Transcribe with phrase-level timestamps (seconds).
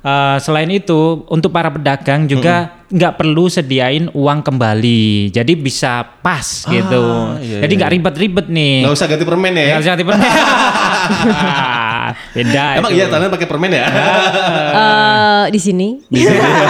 [0.00, 5.30] eh, selain itu untuk para pedagang juga nggak perlu sediain uang kembali.
[5.30, 7.04] Jadi bisa pas gitu.
[7.38, 8.74] iya, Jadi iya, nggak ribet-ribet nih.
[8.82, 9.66] Nggak usah ganti permen ya.
[9.70, 10.26] Nggak usah ganti permen.
[12.34, 12.64] Beda.
[12.82, 12.98] Emang itu.
[12.98, 13.86] iya tangan pakai permen ya?
[14.70, 15.88] Eh, di sini.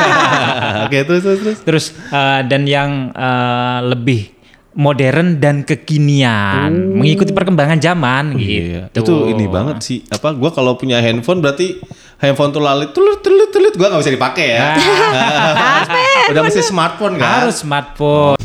[0.88, 1.58] Oke terus terus terus.
[1.64, 4.40] Terus eh, dan yang eh, lebih
[4.70, 9.02] modern dan kekinian, mengikuti perkembangan zaman Iya, gitu.
[9.02, 9.98] itu ini banget sih.
[10.08, 11.82] Apa gua kalau punya handphone berarti
[12.20, 14.76] handphone tuh lalit tulut tulut tulut gua nggak bisa dipakai ya.
[16.30, 17.48] Udah mesti smartphone kan?
[17.48, 18.36] Harus smartphone.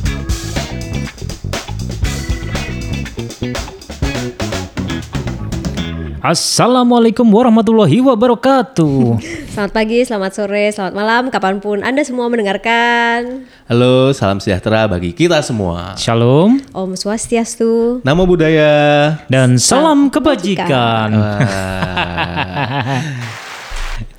[6.25, 9.21] Assalamualaikum warahmatullahi wabarakatuh.
[9.55, 13.45] Selamat pagi, selamat sore, selamat malam, kapan pun Anda semua mendengarkan.
[13.69, 15.95] Halo, salam sejahtera bagi kita semua.
[15.95, 18.03] Shalom Om Swastiastu.
[18.03, 19.15] Namo budaya.
[19.29, 21.13] dan salam kebajikan.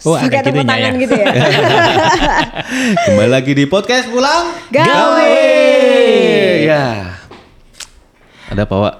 [0.06, 1.02] Oh, Suka ada tepuk gitunya tangan ya.
[1.02, 1.26] gitu ya.
[3.10, 5.34] Kembali lagi di podcast pulang Gawe.
[6.62, 7.18] Ya.
[8.46, 8.94] Ada apa, Wak?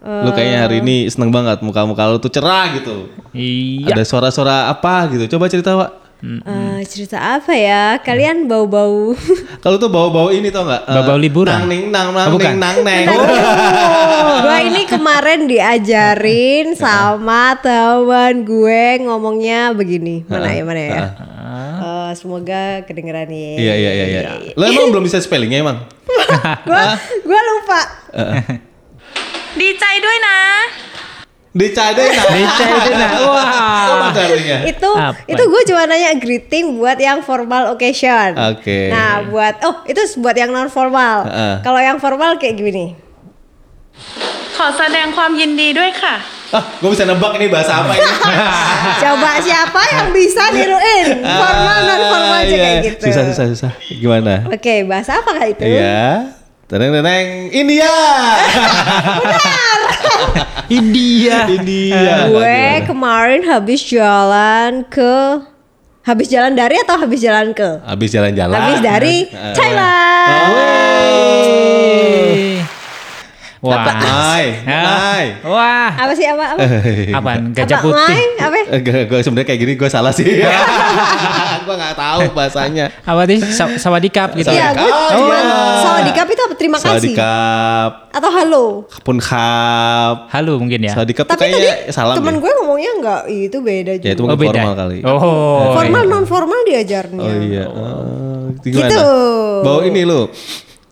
[0.00, 3.12] Lu kayaknya hari ini seneng banget muka-muka lu tuh cerah gitu.
[3.36, 3.92] Iya.
[3.92, 5.36] Ada suara-suara apa gitu.
[5.36, 5.92] Coba cerita, Wak.
[6.16, 8.00] Hmm, uh, cerita apa ya?
[8.00, 9.12] Kalian bau-bau.
[9.64, 10.88] Kalau tuh bau-bau ini tau nggak?
[10.88, 11.52] Uh, bau-bau liburan.
[11.52, 13.04] Nang ning nang nang oh, ning nang neng.
[14.48, 16.78] Gue ini kemarin diajarin ah.
[16.80, 20.24] sama teman gue ngomongnya begini.
[20.24, 21.00] Mana ya mana ya?
[21.84, 23.52] Uh, semoga kedengeran ya.
[23.60, 24.06] Iya iya iya.
[24.08, 24.52] iya.
[24.56, 25.84] Lo emang belum bisa spellingnya emang?
[26.64, 26.84] gue
[27.28, 27.80] gue lupa.
[29.52, 30.85] Dicai duit nah
[31.55, 32.23] ด้วยนะ Dicade nah.
[32.31, 33.09] Dicade nah.
[33.27, 33.47] Wah.
[33.91, 34.57] Apa caranya?
[34.63, 35.19] itu Apa?
[35.27, 38.39] itu gue cuma nanya greeting buat yang formal occasion.
[38.55, 38.87] Oke.
[38.87, 41.27] Nah buat oh itu buat yang non formal.
[41.27, 41.55] Heeh.
[41.59, 42.95] Kalau yang formal kayak gini.
[44.57, 46.15] ขอแสดงความยินดีด้วยค่ะ
[46.51, 48.03] Ah, gue bisa nebak ini bahasa apa ini?
[48.99, 52.87] Coba siapa yang bisa niruin formal non formal aja Ah, kayak iya.
[52.91, 53.03] gitu.
[53.07, 53.71] Susah susah susah.
[53.87, 54.33] Gimana?
[54.51, 55.63] Oke bahasa apa kah itu?
[55.63, 56.35] Iya.
[56.67, 57.91] Teneng teneng India.
[60.78, 61.46] India.
[61.48, 62.26] India.
[62.30, 65.42] Gue kemarin habis jalan ke
[66.02, 67.82] habis jalan dari atau habis jalan ke?
[67.82, 68.54] Habis jalan-jalan.
[68.54, 69.54] Habis dari Eh.
[69.54, 70.50] Thailand.
[70.54, 71.35] Wey.
[73.68, 73.84] Wah.
[73.96, 74.46] Mai,
[74.86, 75.24] Mai.
[75.42, 75.90] Wah.
[75.92, 76.60] Apa sih apa apa?
[77.12, 77.40] Apaan?
[77.50, 77.96] Gajah apa putih.
[77.98, 78.24] Mai?
[78.38, 78.56] Apa?
[79.04, 80.26] Gue sebenarnya kayak gini gue salah sih.
[81.66, 82.86] gue nggak tahu bahasanya.
[83.02, 83.38] Apa sih?
[83.44, 84.48] Sa sawadikap gitu.
[84.48, 85.58] Iya, gue Oh, cuma iya.
[85.80, 86.54] sawadikap itu apa?
[86.56, 87.12] Terima kasih.
[87.12, 88.64] Sawadikap, Atau halo.
[89.02, 90.30] pun kap.
[90.30, 90.94] Halo mungkin ya.
[90.94, 92.40] Sawadikap tuh Tapi tadi kayaknya salam temen deh.
[92.40, 94.04] gue ngomongnya enggak itu beda juga.
[94.04, 94.60] Ya itu Oh mungkin beda.
[94.60, 94.98] formal kali.
[95.02, 95.60] Oh.
[95.72, 97.18] formal non formal diajarnya.
[97.20, 97.64] Oh iya.
[97.66, 98.88] Oh, gimana?
[98.88, 99.06] Gitu.
[99.62, 100.30] Bau ini lo.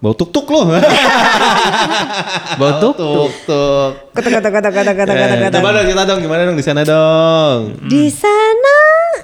[0.04, 0.69] Bau tuk-tuk lo.
[2.60, 2.92] Bau tuk.
[2.92, 3.91] tuk-tuk.
[4.12, 5.56] Kata kata kata kata kata kata Eh, kata.
[5.56, 7.60] Coba dong cerita dong gimana dong di sana dong.
[7.88, 8.76] Di sana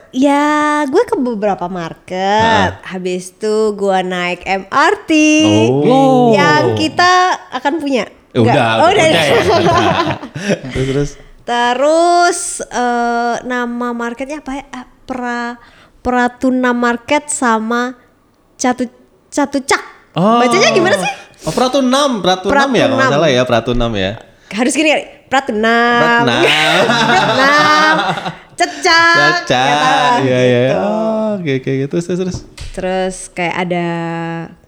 [0.09, 0.49] ya
[0.89, 2.81] gue ke beberapa market.
[2.81, 5.11] Habis itu gue naik MRT
[5.85, 6.33] Oh.
[6.33, 7.13] yang kita
[7.53, 8.09] akan punya.
[8.33, 9.05] Eh, udah, Oh, udah, udah.
[9.05, 9.85] udah ya, udah.
[10.73, 11.11] terus terus.
[11.45, 14.65] Terus eh, nama marketnya apa ya?
[14.73, 15.61] Ah, Pra
[16.01, 18.01] Pratuna Market sama
[18.57, 18.89] Catu
[20.13, 20.41] Catucak.
[20.43, 21.11] Bacanya gimana sih?
[21.41, 23.11] Oh, Pratunam, Pratunam ya kalau nggak Pratunam.
[23.11, 24.11] salah ya, Pratunam ya.
[24.51, 25.05] Harus gini kali.
[25.31, 26.01] Pratunam.
[26.27, 26.85] Pratnam.
[27.07, 27.97] Pratnam.
[28.61, 29.17] Cecak.
[29.17, 29.63] Baca.
[29.63, 30.19] ya kan?
[30.21, 30.61] Iya iya.
[30.61, 30.77] Gitu.
[30.77, 32.37] Oh, Oke oke gitu terus terus.
[32.71, 33.17] terus.
[33.33, 33.87] Kayak ada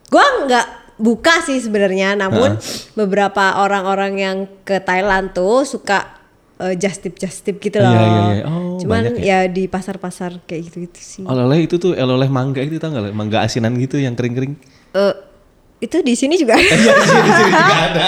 [0.08, 0.66] gua nggak
[0.97, 2.56] buka sih sebenarnya namun
[2.94, 6.09] beberapa orang-orang yang ke Thailand tuh suka
[6.56, 7.91] eh, just tip just tip gitu loh.
[7.91, 8.44] Iya, iya, iya.
[8.47, 11.24] Oh, Cuman banyak ya di pasar-pasar kayak gitu-gitu sih.
[11.26, 13.12] Oleh-oleh itu tuh oleh mangga itu tau nggak?
[13.12, 14.54] Mangga asinan gitu yang kering-kering.
[14.94, 15.14] Eh,
[15.82, 16.62] itu di sini juga ada.
[16.65, 18.04] Iya di sini juga ada.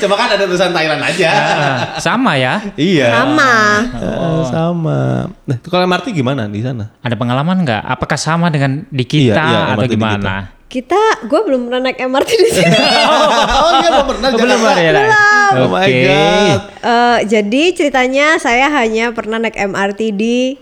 [0.00, 1.28] Coba kan ada tulisan Thailand aja.
[1.30, 2.64] Ah, sama ya.
[2.74, 3.12] iya.
[3.12, 3.52] Sama.
[3.92, 5.00] Eh, sama.
[5.44, 6.88] Nah, itu kalau MRT gimana di sana?
[6.98, 7.82] Ada pengalaman nggak?
[7.84, 10.34] Apakah sama dengan di kita Iya, iya, atau MRT gimana?
[10.64, 12.78] Kita, gue belum pernah naik MRT di sini.
[12.78, 14.92] oh, iya belum pernah Oh, belum ada ya?
[14.94, 15.08] Nay?
[15.50, 15.98] Oh my Oke.
[16.06, 16.60] god.
[16.80, 20.54] Eh, jadi ceritanya saya hanya pernah naik MRT di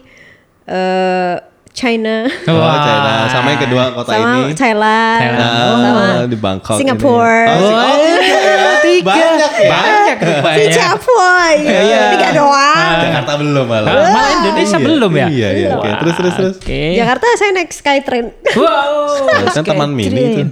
[0.64, 1.34] eh,
[1.78, 2.82] China, Oh, Wah.
[2.82, 3.12] China.
[3.30, 4.50] Sama yang kedua kota sama ini.
[4.50, 5.78] Thailand, Thailand.
[5.78, 6.74] sama Oh, di Bangkok.
[6.74, 6.80] ini.
[6.82, 7.44] Singapura.
[7.54, 8.66] Oh, oh, tiga ya?
[8.88, 9.04] Tiga.
[9.04, 9.70] Banyak ya.
[9.70, 10.58] Banyak rupanya.
[10.64, 12.02] Tiga poin, Iya.
[12.14, 12.96] tiga doang.
[13.00, 13.90] Jakarta belum malah.
[13.90, 15.26] Ah, malah Indonesia Iya, belum ya?
[15.28, 15.68] Iya, iya.
[15.70, 16.54] Oke, Wah, terus terus terus.
[16.58, 16.82] Oke.
[16.94, 18.26] Jakarta saya naik Skytrain.
[18.54, 19.52] Wow.
[19.52, 20.42] kan taman mini itu.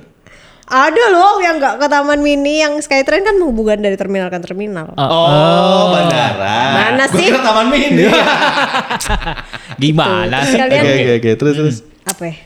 [0.66, 4.90] Ada loh yang nggak ke Taman Mini yang Skytrain kan menghubungkan dari terminal ke terminal.
[4.92, 6.58] Oh, bandara.
[6.74, 7.30] Mana Gua sih?
[7.30, 8.02] kira taman mini.
[9.82, 10.58] Gimana Terus sih?
[10.58, 11.30] kalian- Oke, oke, oke.
[11.36, 11.76] Terus terus.
[12.02, 12.36] Apa ya?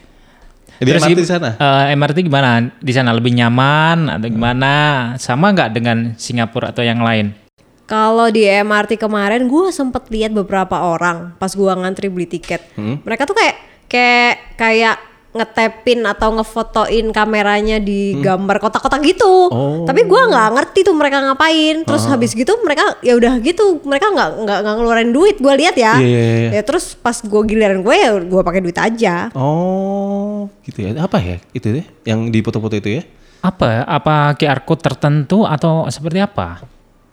[0.76, 1.50] Di Terus MRT di sana.
[1.55, 2.50] eh, MRT gimana?
[2.75, 4.73] Di sana lebih nyaman atau gimana?
[5.16, 7.37] Sama nggak dengan Singapura atau yang lain?
[7.84, 12.62] Kalau di MRT kemarin gue sempet lihat beberapa orang pas gua ngantri beli tiket.
[12.76, 13.02] Hmm?
[13.02, 13.56] Mereka tuh kayak
[13.88, 14.96] kayak kayak
[15.31, 19.47] ngetepin atau ngefotoin kameranya di gambar kotak-kotak gitu.
[19.47, 19.55] Hmm.
[19.55, 19.87] Oh.
[19.87, 21.87] Tapi gua nggak ngerti tuh mereka ngapain.
[21.87, 25.38] Terus habis gitu mereka ya udah gitu, mereka nggak nggak nggak ngeluarin duit.
[25.38, 26.03] Gua lihat ya.
[26.03, 26.50] Iya, iya, iya.
[26.59, 29.31] Ya terus pas gua giliran gue ya gua pakai duit aja.
[29.38, 30.99] Oh, gitu ya.
[30.99, 31.38] Apa ya?
[31.55, 33.03] Itu ya, yang di foto-foto itu ya?
[33.41, 33.87] Apa?
[33.87, 36.59] Apa QR code tertentu atau seperti apa?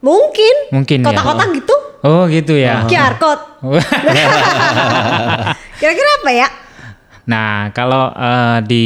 [0.02, 0.74] Mungkin.
[0.74, 1.08] Mungkin ya.
[1.14, 1.76] Kotak-kotak gitu.
[2.06, 2.86] Oh gitu ya.
[2.90, 3.42] QR code.
[5.80, 6.48] Kira-kira apa ya?
[7.28, 8.86] Nah, kalau eh, di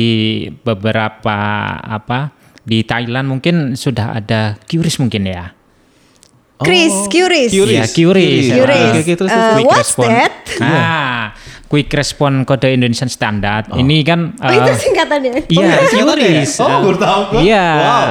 [0.49, 1.37] beberapa
[1.77, 5.53] apa di Thailand mungkin sudah ada QRIS mungkin ya.
[6.61, 6.93] Chris.
[7.53, 7.85] Iya.
[8.53, 8.85] Curious.
[8.93, 9.49] Oke, oke, terus, terus.
[9.49, 10.09] Uh, what's response.
[10.13, 10.33] that?
[10.61, 11.33] Nah,
[11.71, 13.71] Quick Response Kode Indonesian Standard.
[13.71, 15.31] Ini kan Oh, itu eh, singkatannya.
[15.47, 16.43] Iya, singkatannya ya?
[16.43, 16.51] QRIS.
[16.59, 17.39] Oh, baru tahu gua.
[17.39, 17.67] Iya.
[17.79, 18.07] Wow.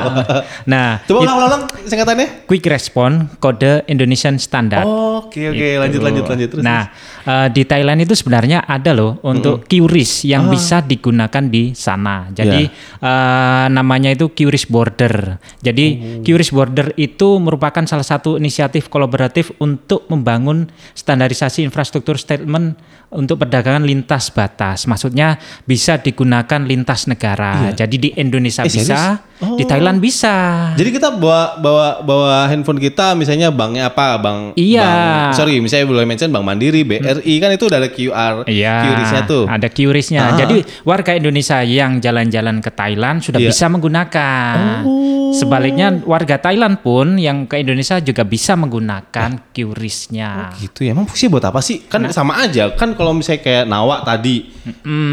[0.64, 2.48] Nah, Coba ulang-ulang singkatannya.
[2.48, 4.88] Quick Response Kode Indonesian Standard.
[4.88, 5.76] Oke, oke, Gitu.
[5.76, 6.64] lanjut lanjut lanjut terus.
[6.64, 6.88] Nah,
[7.28, 12.32] eh, di Thailand itu sebenarnya ada loh untuk QRIS yang bisa digunakan di sana.
[12.32, 12.64] Jadi
[12.96, 15.36] eh, namanya itu QRIS Border.
[15.60, 15.86] Jadi
[16.24, 22.80] QRIS Border itu merupakan salah satu inisiatif kolaboratif untuk membangun standarisasi infrastruktur statement
[23.10, 24.86] untuk perdagangan lintas batas.
[24.86, 25.34] Maksudnya
[25.66, 27.74] bisa digunakan lintas negara.
[27.74, 29.29] Jadi di Indonesia Eh, bisa, serius?
[29.40, 30.34] Di Thailand bisa.
[30.74, 34.84] Jadi kita bawa bawa bawa handphone kita misalnya banknya apa, bank Iya.
[34.84, 39.22] bank- sorry, misalnya boleh mention Bank Mandiri, BRI kan itu udah ada QR Iya, QRIS-nya
[39.24, 39.44] tuh.
[39.46, 40.20] ada QRIS-nya.
[40.22, 40.36] Ah.
[40.36, 43.48] Jadi warga Indonesia yang jalan-jalan ke Thailand sudah Iya.
[43.48, 44.84] bisa menggunakan.
[45.30, 50.58] Sebaliknya warga Thailand pun yang ke Indonesia juga bisa menggunakan QRIS-nya.
[50.58, 50.90] Gitu ya.
[50.90, 51.86] Emang fungsinya buat apa sih?
[51.86, 52.10] Kan Nah.
[52.10, 52.74] sama aja.
[52.74, 54.50] Kan kalau misalnya kayak Nawa tadi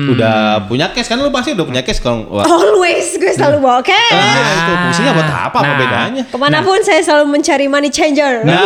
[0.10, 4.17] udah punya cash kan lu pasti udah punya cash kalau Always gue selalu bawa cash.
[4.20, 5.46] Nah, itu fungsinya buat apa?
[5.48, 5.78] Apa Nah.
[5.78, 6.22] bedanya?
[6.26, 8.42] Ke mana pun saya selalu mencari money changer.
[8.42, 8.58] Nah,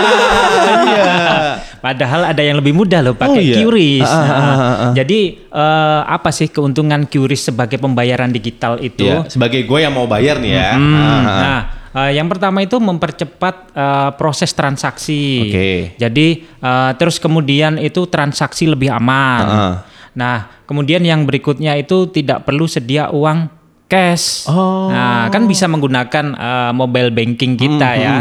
[0.86, 1.14] iya.
[1.84, 3.56] Padahal ada yang lebih mudah loh pakai Oh, iya.
[3.58, 4.06] QRIS.
[4.06, 4.92] Ah, ah, Nah, ah, ah, ah.
[4.94, 9.04] Jadi eh, apa sih keuntungan QRIS sebagai pembayaran digital itu?
[9.04, 10.72] Iya, sebagai gue yang mau bayar nih ya.
[10.74, 11.40] Hmm, Ah, ah.
[11.42, 11.60] Nah,
[12.00, 15.24] eh, yang pertama itu mempercepat eh, proses transaksi.
[15.44, 15.72] Oke.
[15.98, 19.44] Jadi eh, terus kemudian itu transaksi lebih aman.
[19.44, 19.76] Ah.
[20.12, 23.48] Nah, kemudian yang berikutnya itu tidak perlu sedia uang
[23.92, 24.48] cash.
[24.48, 24.88] Oh.
[24.88, 28.16] Nah, kan bisa menggunakan eh, mobile banking kita Hmm, ya.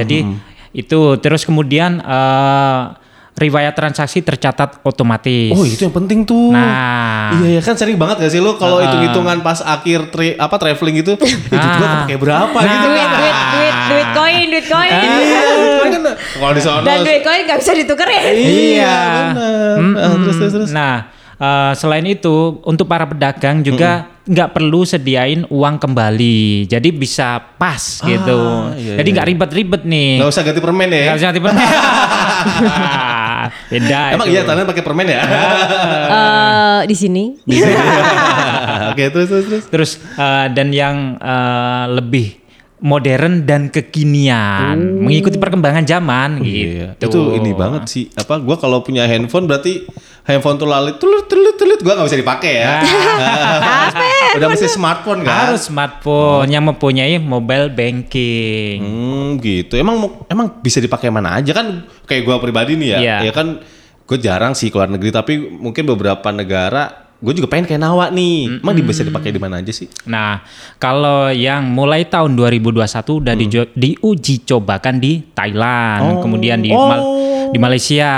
[0.00, 0.24] Jadi
[0.72, 2.80] itu terus kemudian eh,
[3.32, 5.52] riwayat transaksi tercatat otomatis.
[5.52, 6.52] Oh, itu yang penting tuh.
[6.52, 7.32] Nah.
[7.32, 11.00] Iya ya kan sering banget gak sih lo kalau hitung-hitungan pas akhir tri, apa traveling
[11.00, 11.14] gitu,
[11.46, 12.04] itu juga Ah.
[12.04, 12.68] kepake berapa Nah.
[12.68, 13.16] gitu duit, kan.
[13.16, 14.92] duit, duit, duit koin, duit koin.
[14.92, 16.02] Iya, Bitcoin kan
[16.34, 18.22] kalau di sana Dan duit koin gak bisa ditukerin.
[18.34, 18.96] Iya,
[19.32, 19.76] benar.
[19.96, 20.70] Ah, terus terus terus.
[20.70, 20.94] Nah,
[21.40, 27.98] eh, selain itu untuk para pedagang juga nggak perlu sediain uang kembali, jadi bisa pas
[28.04, 28.40] gitu.
[28.78, 29.14] iya, jadi iya.
[29.18, 30.22] nggak ribet-ribet nih.
[30.22, 31.02] Nggak usah ganti permen ya.
[31.10, 31.50] Nggak usah tipe.
[33.70, 34.00] Beda.
[34.14, 34.34] Emang itu.
[34.38, 35.22] iya Thailand pakai permen ya?
[36.10, 37.24] Eh, di sini.
[38.90, 39.64] Oke, terus terus terus.
[39.70, 42.40] Terus eh, dan yang eh, lebih
[42.80, 47.12] modern dan kekinian, mengikuti perkembangan zaman Iya, gitu.
[47.12, 48.04] itu ini banget sih.
[48.16, 49.84] Apa gua kalau punya handphone berarti
[50.22, 52.74] handphone tuh lalit tulut tulut tulut gua nggak bisa dipakai ya.
[54.36, 55.50] Udah mesti smartphone kan?
[55.50, 58.78] Harus smartphone yang mempunyai mobile banking.
[58.78, 59.74] Hmm, gitu.
[59.74, 59.96] Emang
[60.26, 61.82] emang bisa dipakai mana aja kan?
[62.04, 62.98] Kayak gua pribadi nih ya.
[62.98, 63.16] Iya.
[63.26, 63.58] Ya kan
[64.02, 68.58] gue jarang sih keluar negeri tapi mungkin beberapa negara gue juga pengen kayak Nawa nih.
[68.58, 69.86] Emang di- bisa dipakai di mana aja sih?
[70.08, 70.40] Nah,
[70.80, 72.80] kalau yang mulai tahun 2021
[73.20, 73.42] udah Hmm.
[73.44, 76.20] dijo- diuji cobakan di Thailand, Oh.
[76.24, 77.04] kemudian di Mal-
[77.50, 78.12] di Malaysia.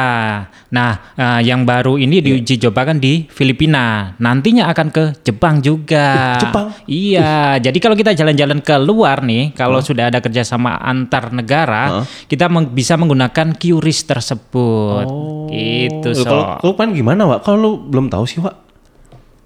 [0.68, 2.26] Nah, eh, yang baru ini Iya.
[2.26, 4.16] diuji cobakan di Filipina.
[4.16, 6.36] Nantinya akan ke Jepang juga.
[6.38, 6.72] Jepang?
[6.84, 7.56] Iya.
[7.58, 12.70] Jadi kalau kita jalan-jalan ke luar nih, kalau sudah ada kerjasama antar negara, kita meng-
[12.70, 15.06] bisa menggunakan QRIS tersebut.
[15.48, 16.24] Gitu, Eh, so.
[16.24, 17.42] Kalau kalau pengen gimana, Wak?
[17.42, 18.56] Kalau lu belum tahu sih, Wak.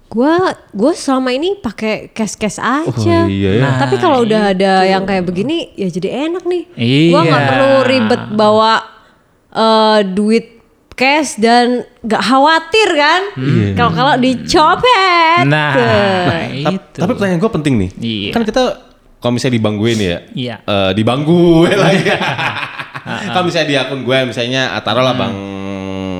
[0.07, 0.39] Gua
[0.71, 2.87] gue selama ini pakai cash cash aja.
[2.87, 3.61] Oh, iya ya.
[3.61, 6.63] Nah, Tapi kalau udah ada yang kayak begini ya jadi enak nih.
[6.73, 7.11] Iya.
[7.11, 8.73] Gua nggak perlu ribet bawa
[9.57, 10.45] eh, duit
[10.93, 11.65] cash dan
[11.99, 13.21] nggak khawatir kan.
[13.73, 15.45] Kalau kalau dicopet.
[15.45, 16.33] Nah, Tuh.
[16.51, 16.65] itu.
[16.65, 17.89] Tap- Tapi pertanyaan gue penting nih.
[17.95, 18.31] Iya.
[18.31, 18.63] Kan kita
[19.17, 20.19] kalau misalnya di bank gue nih ya.
[20.31, 20.55] Iya.
[20.59, 22.17] eh, di bank gue lah ya.
[23.07, 25.35] Kalau misalnya di akun gue misalnya ah, taruhlah bank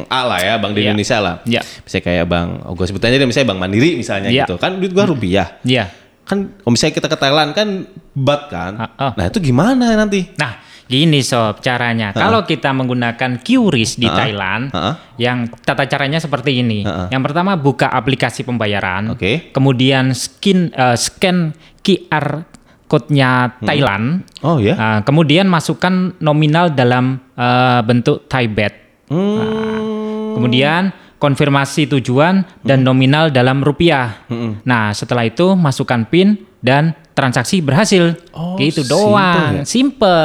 [0.08, 0.88] A lah ya, bank di Iya.
[0.88, 1.36] Indonesia lah.
[1.44, 1.60] Iya.
[1.84, 4.46] Misalnya kayak bank, oh gue sebut aja deh misalnya bank Mandiri misalnya Iya.
[4.46, 4.56] gitu.
[4.56, 5.60] Kan duit gue rupiah.
[5.62, 5.92] Iya.
[6.24, 7.68] Kan kalau misalnya kita ke Thailand kan
[8.14, 8.72] bat kan.
[8.78, 9.12] Ah, ah.
[9.14, 10.32] Nah itu gimana nanti?
[10.34, 12.16] Nah, gini sob caranya.
[12.16, 14.18] Kalau kita menggunakan QRIS di Ha-ha.
[14.18, 14.92] Thailand, Ha-ha.
[15.20, 16.88] yang tata caranya seperti ini.
[16.88, 17.12] Ha-ha.
[17.12, 19.12] Yang pertama buka aplikasi pembayaran.
[19.14, 19.52] Oke.
[19.52, 21.52] Kemudian skin eh, scan
[21.84, 22.48] QR
[22.88, 24.24] code-nya Thailand.
[24.48, 24.74] Oh ya.
[24.80, 28.74] Nah, kemudian masukkan nominal dalam eh, bentuk Thai baht.
[29.12, 30.40] Hmm.
[30.40, 34.24] Kemudian konfirmasi tujuan dan nominal dalam rupiah.
[34.64, 38.14] Nah, setelah itu masukkan PIN dan transaksi berhasil.
[38.34, 39.64] Oh, gitu simple doang, ya?
[39.66, 40.22] simple.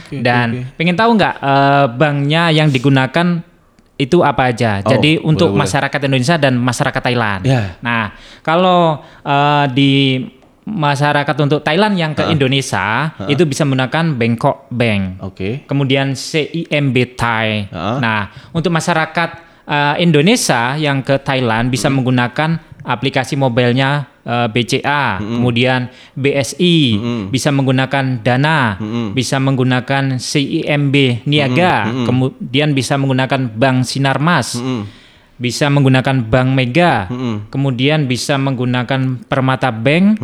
[0.00, 3.40] oke, dan oke, pengen tahu nggak eh, banknya yang digunakan
[3.94, 4.82] itu apa aja?
[4.82, 7.42] Oh, Jadi untuk boleh, masyarakat Indonesia dan masyarakat Thailand.
[7.46, 7.78] Ya.
[7.78, 9.92] Nah, kalau eh, di
[10.64, 15.20] masyarakat untuk Thailand yang ke Indonesia itu bisa menggunakan Bangkok Bank.
[15.20, 15.68] Oke.
[15.68, 17.68] Kemudian CIMB Thai.
[17.68, 18.00] Ah.
[18.00, 18.20] Nah,
[18.50, 19.30] untuk masyarakat
[19.64, 22.00] eh, Indonesia yang ke Thailand bisa Hmm.
[22.00, 22.50] menggunakan
[22.84, 28.80] aplikasi mobilenya eh, BCA, kemudian BSI, bisa menggunakan Dana,
[29.12, 34.58] bisa menggunakan CIMB Niaga, kemudian bisa menggunakan Bank Sinarmas.
[35.34, 37.10] Bisa menggunakan Bank Mega,
[37.50, 40.22] kemudian bisa menggunakan Permata Bank,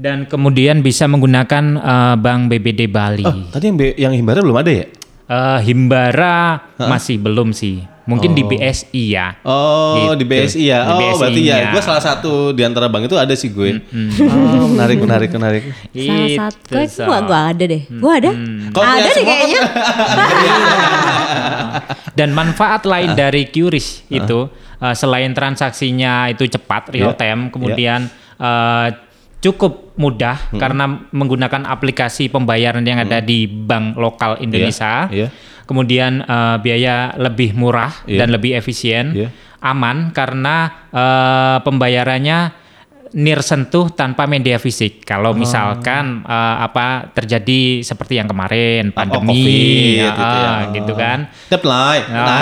[0.00, 3.20] dan kemudian bisa menggunakan eh, Bank BBD Bali.
[3.28, 4.88] Oh, tadi yang yang Himbara belum ada ya?
[5.30, 7.84] Eh, Himbara masih belum sih.
[8.10, 9.38] Mungkin di BSI ya.
[9.42, 10.26] Oh, di Gitu.
[10.26, 10.78] BSI ya.
[10.82, 11.56] Di oh, BSI berarti ya.
[11.56, 11.70] -nya.
[11.70, 13.78] Gue salah satu di antara bank itu ada sih gue.
[14.26, 15.62] Oh, menarik, menarik, menarik.
[15.94, 16.74] Salah Itu, satu.
[16.74, 17.82] Gue gua, gua ada deh.
[17.88, 18.30] Gua ada.
[18.70, 19.60] Kalau ada punya deh kayaknya.
[22.18, 24.38] Dan manfaat lain dari QRIS itu
[24.80, 27.18] eh, selain transaksinya itu cepat real Iya.
[27.18, 28.00] time, kemudian
[28.36, 28.88] eh,
[29.40, 35.08] cukup mudah karena menggunakan aplikasi pembayaran yang ada di bank lokal Indonesia.
[35.08, 35.28] iya.
[35.70, 38.26] Kemudian eh, biaya lebih murah Iya.
[38.26, 39.30] dan lebih efisien, Iya.
[39.62, 42.38] aman karena eh, pembayarannya
[43.14, 45.02] near sentuh tanpa media fisik.
[45.02, 50.54] Kalau misalkan eh, apa terjadi seperti yang kemarin pandemi, COVID, ya, gitu ya.
[50.78, 51.18] gitu kan.
[51.50, 52.06] Step line.
[52.10, 52.40] Nah,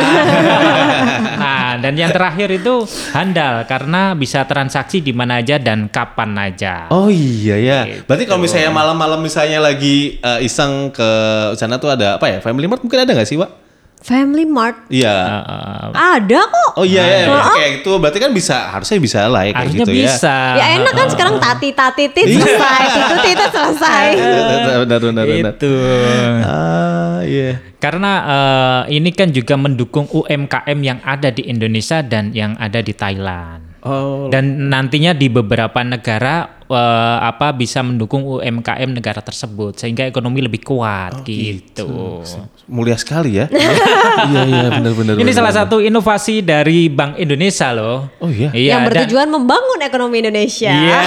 [1.43, 2.85] nah, dan yang terakhir itu
[3.17, 6.93] handal karena bisa transaksi di mana aja dan kapan aja.
[6.93, 7.81] Oh iya ya.
[7.89, 8.05] Gitu.
[8.05, 11.11] Berarti kalau misalnya malam-malam misalnya lagi eh, iseng ke
[11.57, 12.39] sana tuh ada apa ya?
[12.45, 13.68] Family Mart mungkin ada nggak sih, Wak?
[14.09, 14.89] Family Mart.
[14.89, 15.13] Iya.
[15.13, 16.71] Eh, Ada kok.
[16.81, 17.53] Oh iya ya, Nah.
[17.53, 18.01] kayak gitu.
[18.01, 20.37] Berarti kan bisa, harusnya bisa lah ya kayak harusnya gitu bisa.
[20.57, 22.41] Ya enak kan sekarang tati tati tit Iya.
[22.41, 24.05] selesai, titu titu selesai.
[24.17, 24.33] ya.
[24.83, 25.53] benar benar benar.
[25.53, 25.73] Itu.
[26.41, 27.61] Ah, iya.
[27.77, 32.97] Karena eh, ini kan juga mendukung UMKM yang ada di Indonesia dan yang ada di
[32.97, 33.61] Thailand.
[33.85, 34.27] Oh.
[34.27, 36.81] Dan nantinya di beberapa negara eh,
[37.21, 42.21] apa bisa mendukung UMKM negara tersebut sehingga ekonomi lebih kuat gitu.
[42.69, 43.49] Mulia sekali ya.
[44.31, 45.15] iya iya benar benar.
[45.17, 45.65] Ini benar, salah benar.
[45.67, 48.13] satu inovasi dari Bank Indonesia loh.
[48.21, 48.53] Oh iya.
[48.53, 50.69] yang dan- bertujuan membangun ekonomi Indonesia.
[50.71, 51.01] Iya.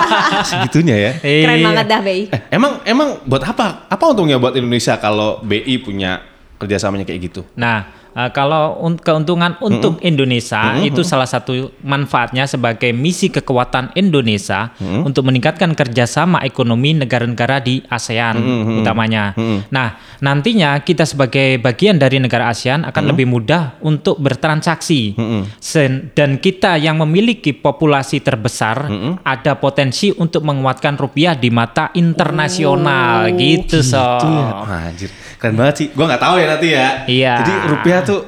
[0.50, 1.12] Segitunya ya.
[1.18, 1.66] Keren Iya.
[1.66, 2.22] banget dah BI.
[2.30, 3.86] Eh, emang emang buat apa?
[3.86, 6.22] Apa untungnya buat Indonesia kalau BI punya
[6.56, 7.42] kerjasamanya kayak gitu?
[7.56, 14.70] Nah, eh, kalau un- keuntungan untuk Indonesia itu salah satu manfaatnya sebagai misi kekuatan Indonesia
[14.80, 18.36] untuk meningkatkan kerjasama ekonomi negara-negara di ASEAN
[18.78, 19.32] utamanya.
[19.68, 19.88] Nah,
[20.18, 25.14] nantinya kita sebagai bagian dari negara ASEAN akan lebih mudah untuk bertransaksi.
[25.58, 28.88] Sen- dan kita yang memiliki populasi terbesar
[29.20, 34.00] ada potensi untuk menguatkan rupiah di mata internasional gitu, so.
[34.18, 34.48] Itu ya.
[34.90, 35.10] Anjir.
[35.36, 35.86] Keren banget sih.
[35.92, 36.88] Gua nggak tahu ya nanti ya.
[37.06, 37.34] Iya.
[37.40, 38.20] Jadi rupiah tuh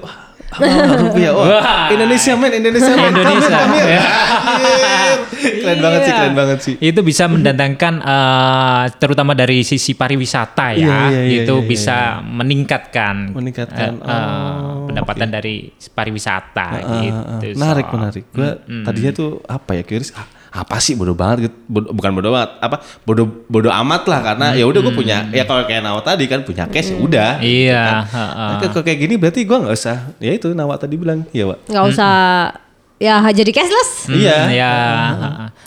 [0.53, 0.61] Ah,
[1.01, 1.33] rupiah.
[1.33, 1.89] Oh, Wah.
[1.89, 3.09] Indonesia men, Indonesia men.
[3.09, 3.57] Indonesia.
[3.73, 4.01] Here, Ya.
[5.33, 6.19] Keren banget sih, Iya.
[6.21, 6.75] keren banget sih.
[6.77, 11.99] Itu bisa mendatangkan eh, terutama dari sisi pariwisata ya, Iya, iya, iya, itu iya, bisa
[12.21, 13.91] meningkatkan Meningkatkan.
[13.97, 17.57] eh, eh, Oh, pendapatan dari pariwisata ah, gitu.
[17.57, 17.95] menarik, so.
[17.97, 18.25] menarik.
[18.29, 18.51] Gue
[18.85, 20.13] tadinya tuh apa ya, curious.
[20.13, 21.57] ah, apa sih bodoh banget gitu.
[21.67, 25.43] Bodoh- bukan bodoh banget, apa bodoh bodoh amat lah karena ya udah gue punya ya
[25.43, 27.31] kalau kayak Nawa tadi kan punya cash ya udah.
[27.37, 27.97] gitu Iya, kan.
[28.07, 28.45] ha, ha.
[28.53, 30.13] Nah, kalau kayak gini berarti gue nggak usah.
[30.19, 31.67] Ya itu Nawa tadi bilang, iya, Wak.
[31.67, 32.13] Nggak usah
[32.99, 34.07] ya jadi cashless.
[34.07, 34.39] Hmm, Iya.
[34.53, 34.73] ya.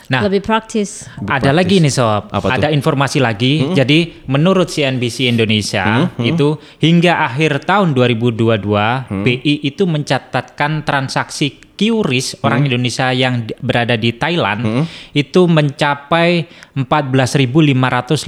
[0.06, 1.10] Nah, Lebih praktis.
[1.20, 2.68] ada lagi nih sob, Apa ada tuh?
[2.68, 2.78] Hmm?
[2.78, 3.74] informasi lagi.
[3.74, 5.82] Jadi menurut CNBC Indonesia
[6.16, 8.62] itu hingga akhir tahun 2022
[9.04, 9.20] Hmm?
[9.20, 12.68] BI itu mencatatkan transaksi QRIS orang Hmm?
[12.72, 18.26] Indonesia yang berada di Thailand itu mencapai 14.555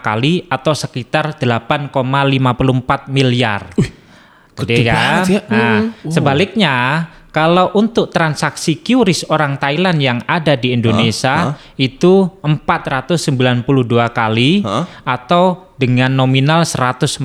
[0.00, 3.68] kali atau sekitar 8,54 miliar.
[4.60, 5.40] gede banget ya.
[5.48, 5.78] Nah,
[6.12, 6.74] sebaliknya
[7.30, 13.62] kalau untuk transaksi QRIS orang Thailand yang ada di Indonesia itu 492
[14.10, 14.84] kali Hah?
[15.06, 17.24] atau dengan nominal 114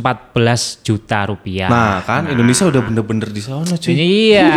[0.85, 1.67] juta rupiah.
[1.67, 3.91] Nah kan Indonesia udah bener-bener di sana cuy.
[3.97, 4.47] Iya.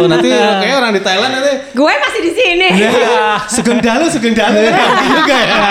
[0.00, 2.68] Oh, nanti kayak orang di Thailand nanti Gue masih di sini.
[3.54, 5.62] Sugeng dalu, sugeng dalu juga ya.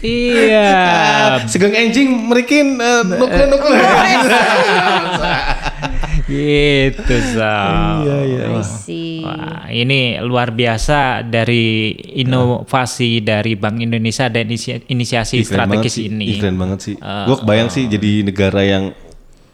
[0.00, 0.72] iya.
[1.44, 3.76] Sugeng enjing merikin eh, nukle nukle.
[6.30, 7.96] gitu, Sob.
[8.00, 8.44] Iya iya.
[8.48, 9.20] I see.
[9.20, 15.90] Wah, ini luar biasa dari inovasi dari Bank Indonesia dan isi- inisiasi Ih, keren banget
[15.90, 16.06] strategis sih.
[16.06, 16.24] ini.
[16.24, 16.94] Ih, keren banget sih.
[16.94, 18.84] Eh, Gue kebayang sih jadi negara yang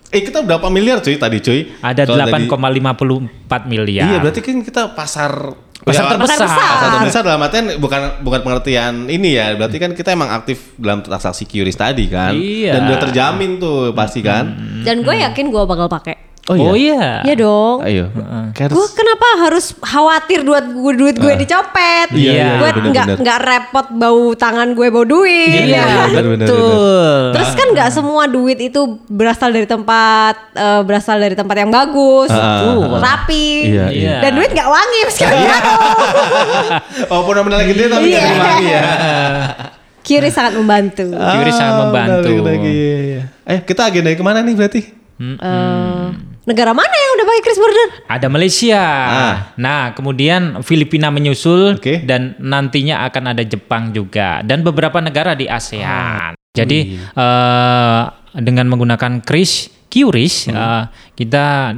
[0.07, 1.67] Eh kita berapa miliar cuy tadi cuy?
[1.83, 4.07] Ada Kalau tadi- 8,54 miliar.
[4.07, 5.33] Iya berarti kan kita pasar
[5.77, 6.49] Pasar Ya, terbesar.
[6.49, 9.55] Pasar terbesar dalam artian bukan bukan pengertian ini ya.
[9.55, 12.33] Berarti kan kita emang aktif dalam transaksi QRIS tadi kan.
[12.33, 12.75] Iya.
[12.75, 14.51] Dan udah terjamin tuh pasti kan.
[14.83, 16.26] Dan gue yakin gue bakal pakai.
[16.47, 17.27] Oh iya.
[17.27, 17.83] Iya dong.
[17.83, 18.07] Ayo.
[18.55, 18.71] Kers.
[18.71, 22.15] Gue kenapa harus khawatir duit gue duit gue dicopet?
[22.15, 25.67] Iya, iya, gue nggak nggak repot bau tangan gue bau duit.
[25.67, 26.07] Iya, ya kan?
[26.09, 27.21] bener, bener, betul.
[27.35, 32.31] Terus kan nggak semua duit itu berasal dari tempat eh, berasal dari tempat yang bagus,
[32.31, 32.63] Ah,
[32.97, 34.15] rapi, Iya, iya.
[34.23, 35.35] dan duit nggak wangi meskipun
[37.11, 38.21] Walaupun nominalnya gede tapi Iya.
[38.23, 38.83] nggak lagi ya.
[40.07, 41.11] Kiri sangat membantu.
[41.11, 42.31] QRIS sangat membantu.
[42.63, 43.23] iya, iya.
[43.43, 44.81] Eh kita agenda ke mana nih berarti?
[45.19, 46.07] Eh,
[46.47, 47.89] negara mana yang udah pakai Chris Border?
[48.07, 48.83] Ada Malaysia.
[48.87, 49.35] Ah.
[49.59, 52.07] Nah, kemudian Filipina menyusul Oke.
[52.07, 56.39] dan nantinya akan ada Jepang juga dan beberapa negara di ASEAN.
[56.57, 58.03] Jadi eh,
[58.41, 61.77] dengan menggunakan kris, QRIS, eh, kita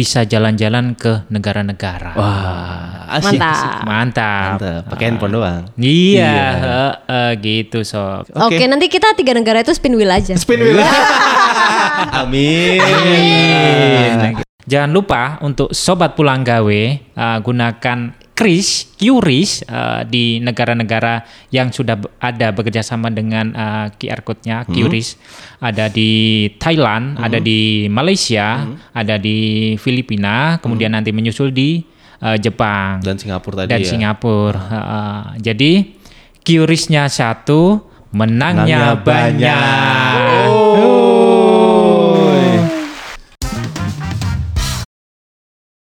[0.00, 2.16] bisa jalan-jalan ke negara-negara.
[2.16, 3.36] Wah, asik.
[3.36, 3.84] Mantap.
[3.84, 4.56] Mantap.
[4.56, 4.82] Mantap.
[4.88, 5.62] Pakai handphone doang.
[5.76, 8.24] Iya, eh, eh, gitu sob.
[8.32, 10.32] Oke, nanti kita tiga negara itu spin wheel aja.
[10.40, 10.80] Spin wheel.
[12.24, 12.80] Amin.
[12.80, 14.40] Amin.
[14.64, 16.82] Jangan lupa untuk sobat pulang gawe
[17.18, 17.98] uh, gunakan
[18.40, 25.20] kris, QRIS uh, di negara-negara yang sudah ada bekerja sama dengan uh, QR code-nya QRIS.
[25.60, 28.64] Ada di Thailand, ada di Malaysia,
[28.96, 31.84] ada di Filipina, kemudian nanti menyusul di
[32.24, 33.88] uh, Jepang Dan Singapura tadi dan ya.
[33.92, 34.60] Singapura.
[34.72, 35.72] Uh, jadi
[36.40, 37.84] QRIS-nya satu,
[38.16, 39.36] menangnya, Menangnya banyak.
[39.44, 40.29] banyak.